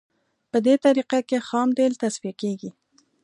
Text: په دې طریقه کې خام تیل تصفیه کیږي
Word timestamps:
په 0.51 0.57
دې 0.65 0.75
طریقه 0.85 1.19
کې 1.29 1.37
خام 1.47 1.69
تیل 1.77 1.93
تصفیه 2.01 2.33
کیږي 2.41 2.69